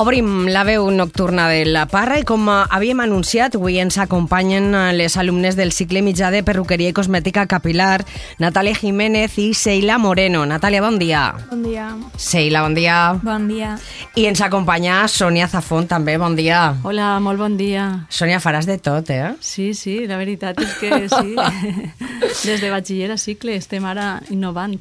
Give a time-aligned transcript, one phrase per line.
[0.00, 4.70] Obrim la veu nocturna de la Parra i com eh, havíem anunciat, avui ens acompanyen
[4.72, 8.06] eh, les alumnes del cicle mitjà de perruqueria i cosmètica capilar,
[8.40, 10.46] Natàlia Jiménez i Seila Moreno.
[10.48, 11.24] Natàlia, bon dia.
[11.50, 11.90] Bon dia.
[12.16, 12.94] Seila, bon dia.
[13.20, 13.74] Bon dia.
[14.16, 16.62] I ens acompanya Sònia Zafón, també, bon dia.
[16.80, 17.84] Hola, molt bon dia.
[18.08, 19.34] Sònia, faràs de tot, eh?
[19.44, 21.36] Sí, sí, la veritat és que sí.
[22.48, 24.78] Des de batxiller a cicle estem ara innovant.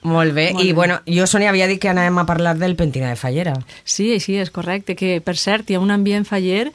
[0.00, 0.48] Molt bé.
[0.54, 0.72] Molt I, bé.
[0.80, 3.58] bueno, jo, Sònia, havia dit que anàvem a parlar del pentina de fallera.
[3.84, 6.72] Sí, així és correcte, que per cert hi ha un ambient faller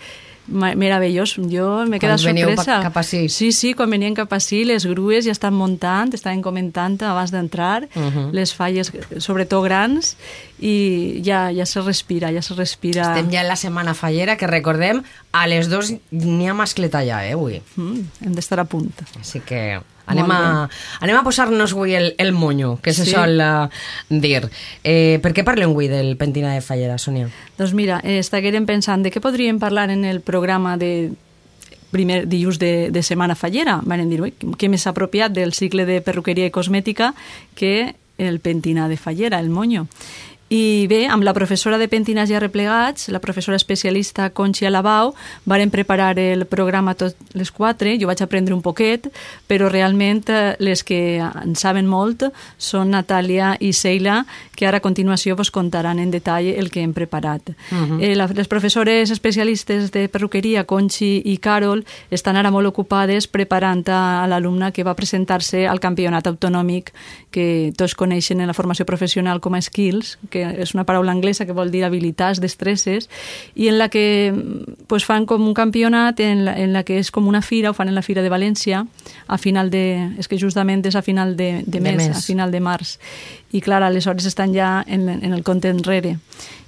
[0.51, 1.35] meravellós.
[1.49, 2.79] Jo m'he quedat sorpresa.
[2.83, 3.29] cap ací.
[3.29, 7.87] Sí, sí, quan venien cap ací, les grues ja estan muntant, estaven comentant abans d'entrar,
[7.95, 8.31] Mhm.
[8.33, 10.17] les falles, sobretot grans,
[10.59, 13.13] i ja, ja se respira, ja se respira.
[13.13, 17.25] Estem ja en la setmana fallera, que recordem, a les dos n'hi ha mascleta ja,
[17.25, 17.61] eh, avui.
[17.75, 18.91] Mm, hem d'estar a punt.
[19.19, 20.67] Així que anem a,
[20.99, 23.11] anem a posar-nos avui el, el monyo, que se Sí.
[23.11, 23.69] sol uh,
[24.09, 24.49] dir.
[24.83, 27.29] Eh, per què parlem avui del pentina de fallera, Sònia?
[27.57, 31.11] Doncs mira, eh, estiguérem pensant de què podríem parlar en el programa de
[31.91, 33.81] primer dilluns de, de Setmana Fallera.
[33.83, 37.13] Van dir, ui, què més apropiat del cicle de perruqueria i cosmètica
[37.55, 39.87] que el pentina de fallera, el monyo.
[40.51, 45.13] I bé, amb la professora de pentinats ja replegats, la professora especialista Conxia Labau,
[45.47, 49.07] varen preparar el programa tots les quatre, jo vaig aprendre un poquet,
[49.47, 52.25] però realment eh, les que en saben molt
[52.59, 56.91] són Natàlia i Seila, que ara a continuació vos contaran en detall el que hem
[56.91, 57.53] preparat.
[57.71, 58.01] Uh -huh.
[58.03, 63.87] eh, la, les professores especialistes de perruqueria, Conxi i Carol, estan ara molt ocupades preparant
[63.87, 66.91] a, a l'alumna que va presentar-se al campionat autonòmic
[67.31, 71.45] que tots coneixen en la formació professional com a skills, que és una paraula anglesa
[71.45, 73.09] que vol dir habilitats, destreses,
[73.55, 74.33] i en la que
[74.87, 77.77] pues, fan com un campionat en la, en la que és com una fira, ho
[77.77, 78.85] fan en la Fira de València,
[79.27, 79.85] a final de...
[80.19, 82.17] és que justament és a final de, de, De mes, mes.
[82.17, 82.97] a final de març.
[83.51, 86.17] I clar, aleshores estan ja en, en el compte enrere.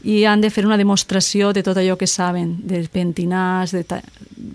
[0.03, 3.97] I han de fer una demostració de tot allò que saben, de pentinars, de ta...
[3.97, 4.01] uh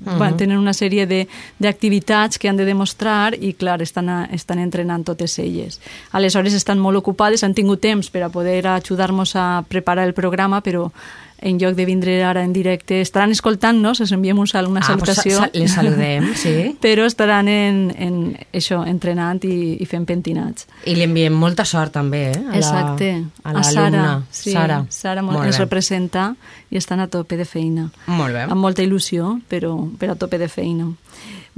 [0.04, 0.18] -huh.
[0.18, 1.26] bueno, tenen una sèrie de-
[1.58, 5.80] d'activitats que han de demostrar i, clar, estan, a, estan entrenant totes elles.
[6.12, 10.60] Aleshores estan molt ocupades, han tingut temps per a poder ajudar-nos a preparar el programa,
[10.60, 10.92] però
[11.40, 14.96] en lloc de vindre ara en directe, estaran escoltant-nos, els enviem un sal, una Ah,
[14.98, 15.36] pues salutació.
[15.38, 16.76] sa- sa- les saludem, sí.
[16.82, 20.66] Però estaran en, en això, entrenant i, i fent pentinats.
[20.84, 22.38] I li enviem molta sort també, eh?
[22.38, 23.10] A la, Exacte.
[23.44, 24.22] A l'alumna, Sara.
[24.30, 24.84] Sí, Sara.
[24.90, 25.64] Sara Molt ens bé.
[25.64, 26.34] representa
[26.70, 27.90] i estan a tope de feina.
[28.06, 28.42] Molt bé.
[28.48, 30.90] Amb molta il·lusió, però, però a tope de feina.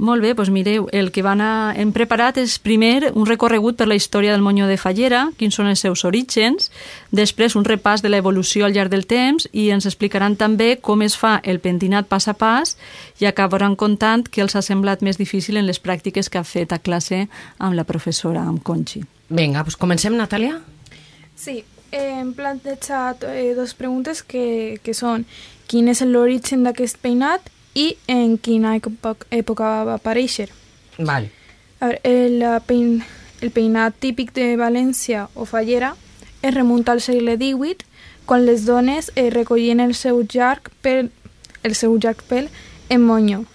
[0.01, 3.85] Molt bé, doncs mireu, el que van a, hem preparat és primer un recorregut per
[3.85, 6.71] la història del monyo de Fallera, quins són els seus orígens,
[7.13, 11.13] després un repàs de l'evolució al llarg del temps i ens explicaran també com es
[11.13, 12.73] fa el pentinat pas a pas
[13.21, 16.73] i acabaran contant què els ha semblat més difícil en les pràctiques que ha fet
[16.73, 17.27] a classe
[17.59, 19.05] amb la professora, amb Conchi.
[19.29, 20.57] Vinga, doncs comencem, Natàlia?
[21.37, 21.59] Sí,
[21.91, 25.29] eh, hem plantejat eh, dues preguntes que, que són
[25.69, 30.49] quin és l'origen d'aquest peinat i en quina època, va aparèixer.
[30.97, 31.29] Val.
[31.79, 33.01] A veure, el, pein,
[33.41, 35.95] el peinat típic de València o Fallera
[36.41, 37.87] es remunta al segle XVIII
[38.25, 41.09] quan les dones eh, recollien el seu llarg, pel,
[41.63, 42.49] el seu llarg pèl
[42.89, 43.45] en monyo.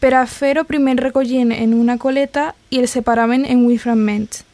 [0.00, 4.44] Per a fer-ho primer recollien en una coleta i el separaven en vuit fragments.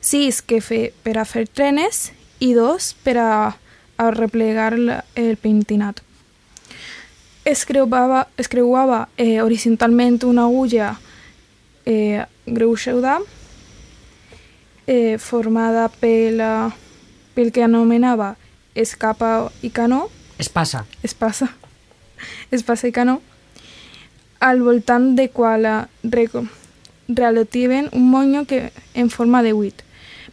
[0.00, 3.30] Sis que fe, per a fer trenes i dos per a,
[3.96, 6.05] a replegar el pentinat.
[7.46, 10.96] Es creuava, es creuava eh, horitzontalment una agulla
[11.86, 13.20] eh, greuixuda
[14.86, 16.70] eh, formada pel, eh,
[17.38, 18.34] pel que anomenava
[18.74, 20.08] escapa i canó,
[20.38, 20.84] Es passa.
[21.06, 21.52] espasa,
[22.50, 23.20] espasa i canó,
[24.40, 25.86] al voltant de qual eh,
[27.08, 29.82] relativen un monyo que, en forma de huit.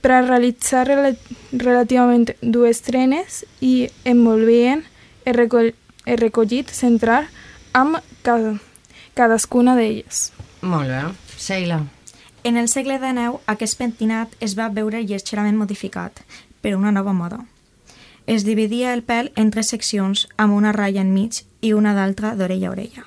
[0.01, 1.13] Per a realitzar rela
[1.53, 4.83] relativament dues trenes i envolvien
[5.23, 5.35] el
[6.05, 7.27] recollit central
[7.73, 8.57] amb cada,
[9.13, 10.31] cadascuna d'elles.
[10.61, 11.03] Molt bé.
[11.37, 11.81] Seila.
[12.43, 16.19] En el segle XIX, aquest pentinat es va veure lleugerament modificat
[16.61, 17.39] per una nova moda.
[18.27, 22.69] Es dividia el pèl en tres seccions amb una ratlla enmig i una d'altra d'orella
[22.69, 23.05] a orella.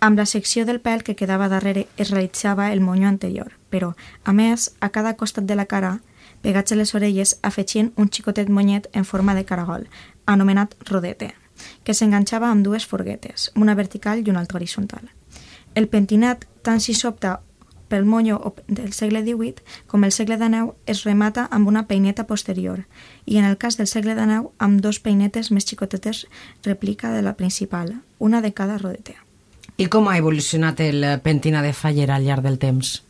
[0.00, 3.94] Amb la secció del pèl que quedava darrere es realitzava el monyo anterior, però,
[4.24, 6.00] a més, a cada costat de la cara,
[6.42, 9.88] pegats a les orelles, afegien un xicotet monyet en forma de caragol,
[10.26, 11.32] anomenat rodete,
[11.84, 15.10] que s'enganxava amb dues forguetes, una vertical i una altra horitzontal.
[15.74, 17.40] El pentinat, tant si s'opta
[17.88, 22.84] pel monyo del segle XVIII com el segle XIX es remata amb una peineta posterior
[23.26, 26.24] i en el cas del segle XIX amb dos peinetes més xicotetes
[26.64, 29.14] replica de la principal, una de cada rodete.
[29.76, 33.02] I com ha evolucionat el pentina de fallera al llarg del temps?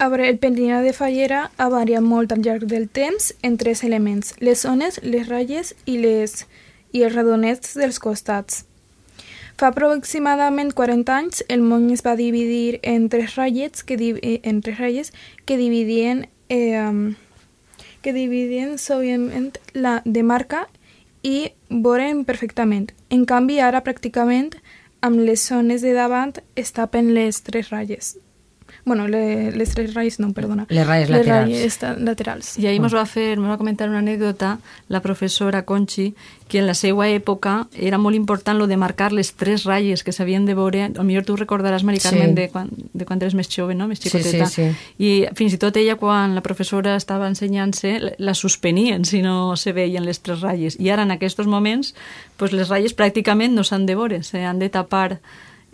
[0.00, 3.82] A veure, el pentinat de fallera ha variat molt al llarg del temps en tres
[3.84, 6.46] elements, les zones, les ratlles i les,
[6.92, 8.64] i els redonets dels costats.
[9.60, 14.62] Fa aproximadament 40 anys el món es va dividir en tres ratlles que, eh, en
[14.62, 15.12] tres ratlles
[15.44, 17.14] que dividien eh,
[18.02, 20.66] que dividien sòviament la de marca
[21.22, 22.90] i voren perfectament.
[23.10, 24.54] En canvi, ara pràcticament
[25.04, 28.16] amb les zones de davant es tapen les tres ratlles.
[28.90, 30.64] Bueno, le, les tres ratlles, no, perdona.
[30.68, 31.10] Les laterals.
[31.10, 31.26] Les
[31.78, 32.48] ratlles laterals.
[32.58, 34.56] I ahir ens va fer, ens va comentar una anècdota
[34.88, 36.08] la professora Conchi,
[36.50, 40.10] que en la seva època era molt important lo de marcar les tres ratlles que
[40.10, 42.34] s'havien de veure, o millor tu recordaràs, Mari Carmen, Sí.
[42.34, 43.86] de, quan, de quan eres més jove, no?
[43.86, 44.46] més Sí, xicoteta.
[44.50, 44.94] sí, sí.
[44.98, 49.54] I fins i tot ella, quan la professora estava ensenyant-se, la- la suspenien si no
[49.56, 50.74] se veien les tres ratlles.
[50.80, 51.94] I ara, en aquests moments,
[52.36, 55.20] pues, les ratlles pràcticament no s'han de veure, s'han de tapar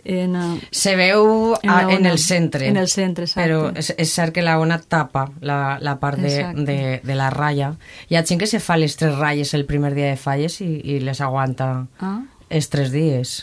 [0.07, 0.35] en...
[0.35, 2.67] eh, Se veu En a, en el centre.
[2.71, 3.43] En el centre, exacte.
[3.43, 6.63] Però és, és cert que la ona tapa la, la part de, Exacte.
[6.71, 7.73] de, de la ratlla.
[8.09, 10.71] Hi ha gent que se fa les tres ratlles el primer dia de falles i,
[10.83, 13.37] i les aguanta Ah, els tres dies.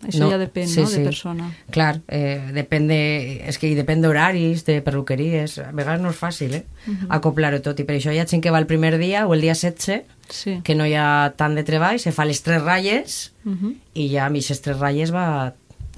[0.00, 1.50] això ja depèn, no?, de persona.
[1.70, 3.00] Clar, eh, depèn de...
[3.46, 5.58] És que hi depèn d'horaris, de perruqueries...
[5.60, 6.64] A vegades no és fàcil, eh?
[7.12, 7.78] Acoplar-ho tot.
[7.80, 10.16] I per això hi ha gent que va el primer dia o el dia 16,
[10.30, 10.60] Sí.
[10.64, 14.26] que no hi ha tant de treball, se fa les tres ratlles Uh i ja
[14.28, 15.52] amb aquestes tres ratlles va,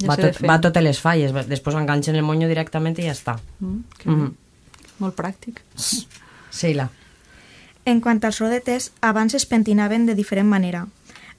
[0.08, 1.32] va, tot, va totes les falles.
[1.48, 3.38] Després enganxen el monyo directament i ja està.
[3.60, 4.24] Mm, que Mhm.
[4.28, 4.32] bé.
[4.98, 5.60] Molt pràctic.
[6.52, 6.90] Sheila.
[7.84, 10.86] En quant als rodetes, abans es pentinaven de diferent manera.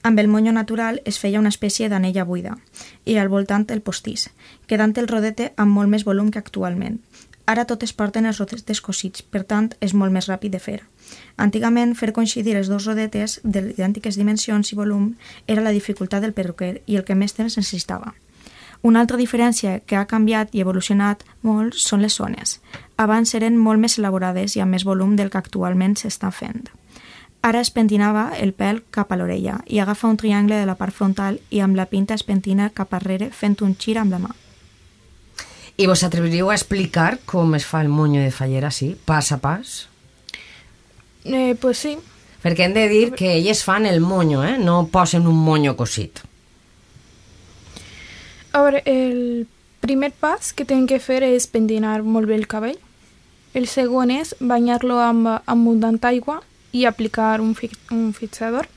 [0.02, 2.58] Amb el monyo natural es feia una espècie d'anella buida
[3.06, 4.28] i al voltant el postís,
[4.66, 7.00] quedant el rodete amb molt més volum que actualment.
[7.46, 10.82] Ara totes porten els rodetes cosits, per tant és molt més ràpid de fer.
[11.36, 15.14] Antigament, fer coincidir els dos rodetes d'idèntiques dimensions i volum
[15.46, 18.14] era la dificultat del perruquer i el que més temps necessitava.
[18.84, 22.58] Una altra diferència que ha canviat i evolucionat molt són les zones.
[23.00, 26.66] Abans eren molt més elaborades i amb més volum del que actualment s'està fent.
[27.40, 30.92] Ara es pentinava el pèl cap a l'orella i agafa un triangle de la part
[30.92, 34.34] frontal i amb la pinta es pentina cap arrere fent un gir amb la mà.
[35.80, 38.92] I vos atreviríeu a explicar com es fa el monyo de fallera, sí?
[39.04, 39.88] Pas a pas?
[41.24, 41.96] Eh, pues sí.
[42.44, 44.58] Perquè hem de dir que elles fan el monyo, eh?
[44.60, 46.20] No posen un monyo cosit.
[48.54, 49.48] A veure, el
[49.82, 52.78] primer pas que tenen que fer és pentinar molt bé el cabell.
[53.54, 56.38] El segon és banyar-lo amb abundant aigua
[56.70, 58.70] i aplicar un, fi un fixador.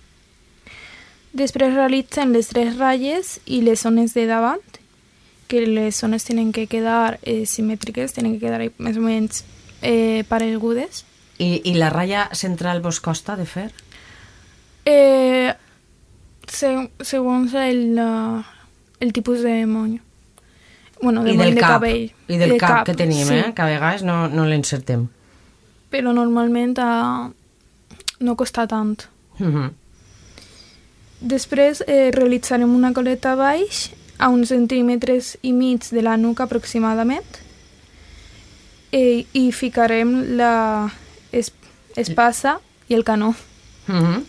[1.37, 4.65] Després realitzen les tres ratlles i les zones de davant,
[5.47, 9.43] que les zones tenen que quedar eh, simètriques, tenen que quedar més o menys
[9.85, 11.05] eh, paregudes.
[11.37, 13.69] I, I la ratlla central vos costa de fer?
[14.89, 15.53] Eh,
[16.49, 16.73] se
[17.05, 18.01] segons el,
[18.99, 20.01] el tipus de monyo.
[21.01, 21.69] Bueno, de I moll del de cap.
[21.69, 22.11] cabell.
[22.27, 23.33] I del cap, que tenim, sí.
[23.35, 23.53] eh?
[23.55, 25.07] Que a vegades no, no l'encertem.
[25.91, 27.29] Però normalment uh,
[28.19, 29.05] no costa tant.
[29.37, 29.69] Mhm.
[31.19, 33.87] Després eh, realitzarem una coleta baix
[34.21, 37.39] a uns centímetres i mig de la nuca aproximadament
[38.91, 40.91] eh, i ficarem la
[41.31, 41.51] es
[41.95, 43.33] espasa i el canó.
[43.87, 44.23] Mhm.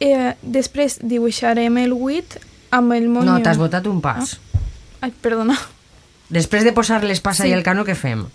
[0.00, 2.38] Eh, després dibuixarem el buit
[2.70, 3.30] amb el monyo...
[3.32, 4.36] No, t'has botat un pas.
[5.00, 5.56] Ai, perdona.
[6.28, 7.50] Després de posar l'espasa Sí.
[7.50, 8.26] i el cano, què fem?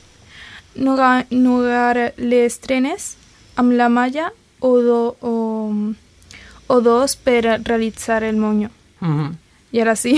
[0.76, 3.16] Nugar, nugar les trenes
[3.56, 5.34] amb la malla o, do, o,
[6.68, 8.70] o dos per realitzar el monyo.
[9.02, 9.36] Mhm.
[9.74, 10.16] I ara sí,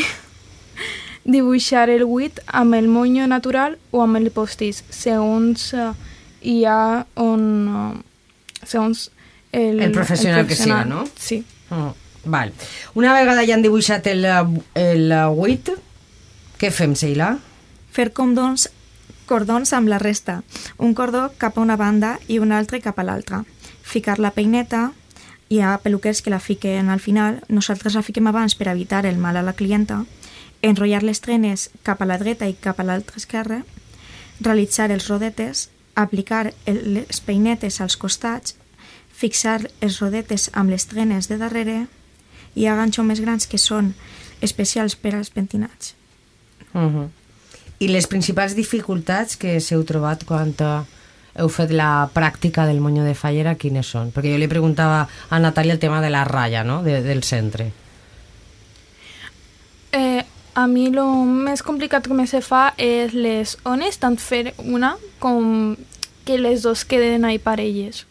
[1.26, 5.94] dibuixar el buit amb el monyo natural o amb el postís, segons uh,
[6.42, 7.46] hi ha on...
[7.68, 9.10] Uh, segons
[9.52, 11.04] el, El professional que siga, no?
[11.16, 11.44] Sí.
[11.70, 11.92] Mm,
[12.26, 12.54] val.
[12.94, 14.26] Una vegada ja han dibuixat el,
[14.76, 15.72] el buit,
[16.60, 17.36] què fem, Sheila?
[17.92, 18.70] Fer cordons,
[19.28, 20.42] cordons amb la resta,
[20.78, 23.44] un cordó cap a una banda i un altre cap a l'altra.
[23.84, 24.92] Ficar la peineta,
[25.50, 29.18] hi ha peluquers que la fiquen al final, nosaltres la fiquem abans per evitar el
[29.18, 30.04] mal a la clienta,
[30.62, 33.62] enrotllar les trenes cap a la dreta i cap a l'altra esquerra,
[34.40, 38.56] realitzar els rodetes, aplicar les peinetes als costats,
[39.16, 41.86] fixar els rodetes amb les trenes de darrere
[42.56, 43.94] hi ha ganxos més grans que són
[44.42, 45.94] especials per als pentinats.
[46.74, 47.10] Mhm.
[47.80, 50.84] I les principals dificultats que s'heu trobat quan eh,
[51.36, 54.12] heu fet la pràctica del monyo de fallera, quines són?
[54.16, 57.72] Perquè jo li preguntava a Natàlia el tema de la ratlla, no?, de, del centre.
[59.92, 60.24] Eh,
[60.56, 64.96] a mi el més complicat que me se fa és les ones, tant fer una
[65.20, 65.76] com
[66.26, 68.06] que les dos queden ahí parelles.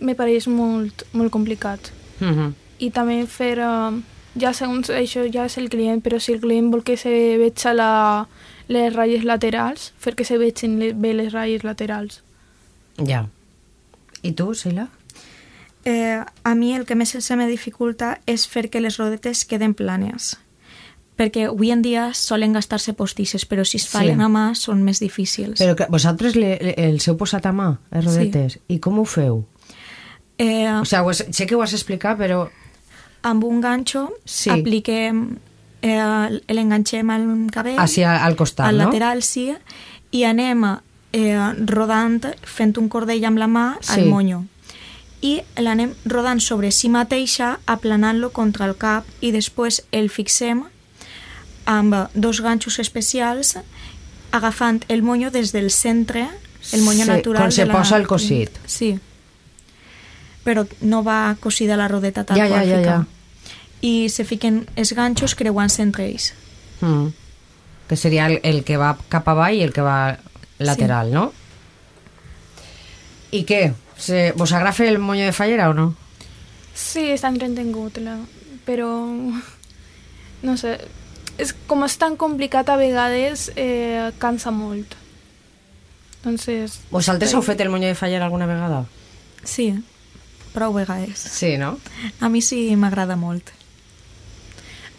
[0.00, 1.92] Me pareix molt, molt complicat.
[2.20, 2.54] Mhm.
[2.78, 3.96] I també fer, uh,
[4.38, 7.72] ja segons això ja és el client, però si el client vol que se veja
[7.74, 8.26] la,
[8.68, 12.22] les ratlles laterals, fer que se vegin le, bé les ratlles laterals.
[13.06, 13.26] Ja.
[14.22, 14.88] I tu, Sheila?
[15.84, 19.74] Eh, a mi el que més se me dificulta és fer que les rodetes queden
[19.74, 20.34] planes
[21.16, 24.24] perquè avui en dia solen gastar-se postisses, però si es fallen Sí.
[24.24, 25.58] a mà són més difícils.
[25.58, 28.58] Però que vosaltres le, le, els heu posat a mà, les rodetes?
[28.68, 29.46] I com ho feu?
[30.36, 32.50] Eh, O sigui, has, sé que ho has explicat, però...
[33.26, 34.50] amb un ganxo Sí.
[34.54, 35.38] apliquem,
[35.82, 38.84] eh, l'enganxem al cabell, Hacia al costat, al no?
[38.86, 39.52] lateral, sí,
[40.12, 40.64] i anem
[41.12, 44.08] eh, rodant, fent un cordell amb la mà al Sí.
[44.10, 44.44] monyo.
[45.22, 50.64] I l'anem rodant sobre si mateixa, aplanant-lo contra el cap i després el fixem
[51.66, 53.56] amb dos ganxos especials
[54.30, 56.28] agafant el monyo des del centre,
[56.72, 57.72] el monyo Sí, natural com se la...
[57.74, 58.50] posa el cosit.
[58.66, 58.98] Sí.
[60.44, 63.06] Però no va cosida la rodeta tal Ja, ja, ja, ja.
[63.84, 66.32] I se fiquen els ganxos creuant-se entre ells.
[66.80, 67.12] Mm.
[67.88, 70.18] Que seria el, el que va cap avall i el que va
[70.58, 71.30] lateral, no?
[73.36, 73.74] I què?
[73.98, 75.94] Se, vos agrada fer el moño de fallera o no?
[76.76, 78.18] Sí, està entretingut, la...
[78.66, 78.90] però
[80.42, 80.76] no sé,
[81.38, 84.96] és, com és tan complicat a vegades, eh, cansa molt.
[86.18, 86.80] Entonces...
[86.90, 88.84] Vosaltres heu fet el moño de fallera alguna vegada?
[89.44, 89.70] Sí,
[90.52, 91.20] prou vegades.
[91.20, 91.76] Sí, no?
[92.20, 93.52] A mi sí m'agrada molt.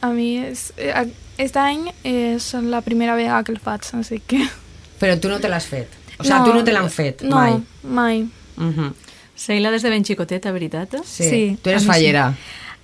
[0.01, 0.71] A mi és...
[0.77, 0.91] Eh,
[1.37, 4.41] aquest any és la primera vegada que el faig, així que...
[5.01, 5.89] Però tu no te l'has fet.
[6.17, 7.59] O sigui, tu no te l'han fet, no, mai.
[7.83, 8.21] mai.
[8.57, 8.93] Uh -huh.
[9.35, 10.95] Seila des de ben xicoteta, veritat?
[11.05, 11.23] sí.
[11.29, 11.93] Sí, Tu eres a mi sí.
[11.93, 12.33] fallera.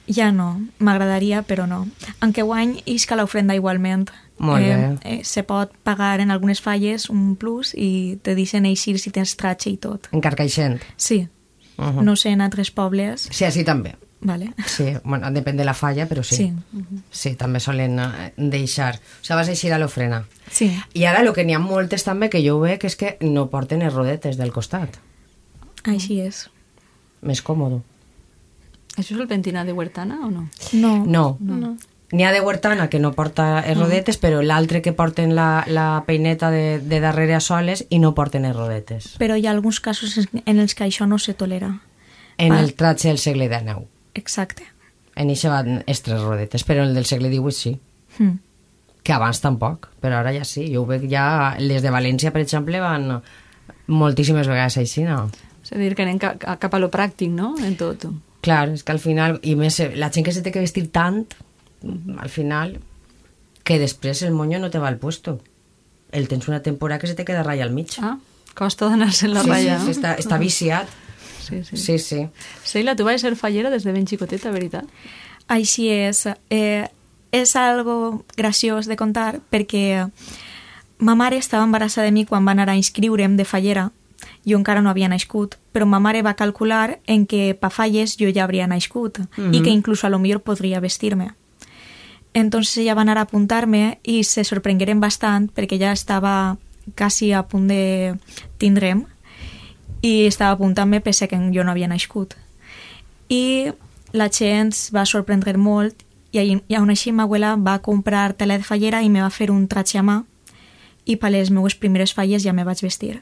[0.08, 1.88] Ja no, m'agradaria, però no.
[2.20, 4.12] Aunque guany isca l'ofrenda igualment.
[4.38, 4.72] Molt bé.
[4.72, 9.12] Eh, eh, se pot pagar en algunes falles un plus i te deixen eixir si
[9.12, 10.08] tens tratge i tot.
[10.12, 10.82] En Carcaixent.
[10.98, 11.27] Sí,
[11.77, 12.03] Uh -huh.
[12.03, 13.27] no sé en altres pobles.
[13.32, 13.96] Sí, així també.
[14.24, 14.53] Vale.
[14.65, 16.36] Sí, bueno, depèn de la falla, però sí.
[16.36, 16.53] Sí.
[17.12, 18.96] Sí, també solen eh, deixar.
[18.96, 20.24] O sigui, vas eixir a l'ofrena.
[20.51, 20.70] Sí.
[20.94, 23.50] I ara el que n'hi ha moltes també que jo ho veig és que no
[23.50, 25.00] porten els rodetes del costat.
[25.84, 26.46] Així és.
[27.22, 27.82] Més còmodo.
[28.98, 30.48] Això és el pentinat de Huertana o no?
[30.74, 30.94] No.
[31.06, 31.38] No.
[31.39, 31.75] No.
[32.13, 36.03] N'hi ha de Huertana que no porta els rodetes, però l'altre que porten la, la
[36.06, 39.15] peineta de, de darrere a soles i no porten els rodetes.
[39.18, 41.80] Però hi ha alguns casos en- en els que això no se tolera.
[42.38, 42.63] En Val.
[42.65, 43.88] el tratge del segle XIX.
[44.13, 44.63] Exacte.
[45.15, 47.74] En això van els tres rodetes, però en el del segle XVIII sí.
[48.20, 48.38] Mm.
[49.03, 50.70] Que abans tampoc, però ara ja sí.
[50.74, 51.55] Jo ho veig ja...
[51.60, 53.20] Les de València, per exemple, van
[53.88, 55.25] moltíssimes vegades així, no?
[55.63, 58.05] És a dir, que anem ca ca- cap a lo pràctic, no?, en tot.
[58.43, 60.88] Clar, és que al final, i més eh, la gent que se té que vestir
[60.96, 61.22] tant,
[62.17, 62.77] al final,
[63.63, 65.38] que després el moño no te va al puesto.
[66.12, 67.96] El tens una temporada que se te queda ratlla al mig.
[68.03, 68.17] Ah,
[68.55, 70.88] costa d'anar-se la sí, ratlla, sí, sí, està, està viciat.
[71.43, 71.77] Sí, sí.
[71.77, 72.27] Sí, sí.
[72.63, 74.88] Seila, tu vas ser fallera des de ben xicoteta, veritat?
[75.51, 76.25] Així és.
[76.50, 76.88] Eh,
[77.33, 80.05] és algo graciós de contar perquè
[81.01, 83.89] ma mare estava embarassada de mi quan va anar a inscriure'm de fallera.
[84.45, 88.29] Jo encara no havia nascut, però ma mare va calcular en que pa falles jo
[88.29, 89.19] ja hauria nascut
[89.51, 91.33] i que inclús a lo millor podria vestir-me.
[92.33, 96.57] Entonces ella va anar a apuntar-me i se sorprengueren bastant perquè ja estava
[96.95, 98.15] quasi a punt de
[98.57, 99.05] tindre'm
[100.03, 102.36] i estava apuntant-me pese que jo no havia nascut.
[103.31, 103.72] I
[104.13, 108.57] la gent va sorprendre molt i, ahí- i aún així ma abuela va comprar tela
[108.60, 110.24] de fallera i me va fer un tratge a mà
[111.05, 113.22] i per les meues primeres falles ja me vaig vestir.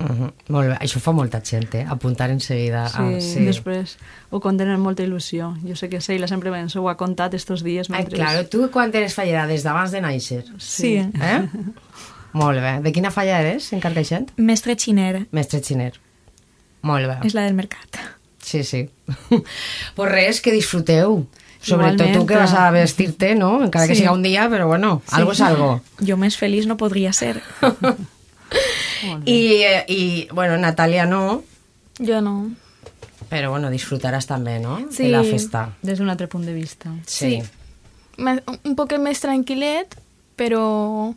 [0.00, 0.32] Uh -huh.
[0.48, 0.76] Molt bé.
[0.80, 1.86] Això fa molta gent, eh?
[1.88, 2.88] Apuntar en seguida.
[2.88, 3.44] Sí, ah, sí.
[3.44, 3.98] després
[4.30, 5.54] ho conten amb molta il·lusió.
[5.68, 7.90] Jo sé que Seila sempre ens ho ha contat estos dies.
[7.90, 8.16] Ai, Mentre...
[8.16, 9.46] claro, tu quan eres fallera?
[9.46, 10.44] Des d'abans de néixer?
[10.58, 10.96] Sí.
[10.96, 11.48] Eh?
[12.32, 12.80] Molt bé.
[12.82, 14.30] De quina falla eres, en Carcaixent?
[14.36, 15.92] Mestre xiner Mestre xiner.
[16.82, 17.18] Molt bé.
[17.26, 17.98] és la del mercat.
[18.42, 18.88] Sí, sí.
[19.96, 21.26] pues res, que disfruteu.
[21.60, 22.16] Sobretot Igualment.
[22.16, 23.62] tu que vas a vestir-te, no?
[23.64, 24.00] Encara que Sí.
[24.00, 25.16] siga un dia, però bueno, Sí.
[25.16, 25.82] algo es algo.
[26.00, 27.42] Jo més feliç no podria ser.
[29.26, 31.42] I, I, bueno, Natàlia no,
[31.98, 32.50] Jo no.
[33.30, 34.78] però bueno, disfrutaràs també, no?
[34.90, 35.04] Sí.
[35.04, 35.66] De la festa.
[35.82, 36.90] Des d'un altre punt de vista.
[37.06, 37.42] Sí.
[38.16, 39.94] Me- Un poc més tranquil·let,
[40.36, 41.14] però...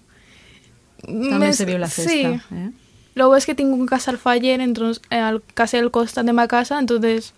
[1.06, 2.12] També se viu la festa.
[2.12, 2.24] Sí.
[2.56, 2.70] Eh?
[3.16, 6.34] Luego es que tengo un casa al faller, entonces, eh, al casi al costat de
[6.34, 7.34] mi casa, entonces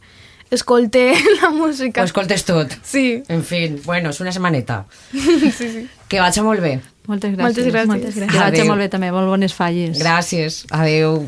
[0.51, 2.01] escolté la música.
[2.01, 2.71] Ho escoltes tot.
[2.83, 4.85] Sí, En fi, bueno, és una setmaneta.
[5.11, 5.87] sí, sí.
[6.07, 6.79] Que vaig molt bé.
[7.07, 7.43] Moltes gràcies.
[7.43, 7.87] Moltes gràcies.
[7.87, 8.31] Moltes gràcies.
[8.31, 8.69] Que vagi Adéu.
[8.69, 9.11] molt bé també.
[9.13, 9.99] Molt bones falles.
[9.99, 10.63] Gràcies.
[10.73, 11.19] Adeu.